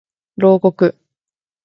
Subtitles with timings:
[0.33, 0.95] 牢獄